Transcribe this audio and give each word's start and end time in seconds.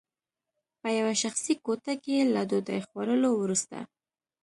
په 0.79 0.87
یوه 0.99 1.13
شخصي 1.23 1.53
کوټه 1.65 1.93
کې 2.03 2.17
له 2.33 2.41
ډوډۍ 2.49 2.79
خوړلو 2.87 3.29
وروسته 3.35 3.77